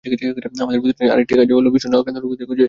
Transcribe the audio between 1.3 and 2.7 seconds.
কাজ হলো ফিস্টুলা আক্রান্ত রোগীদের খুঁজে বের করা।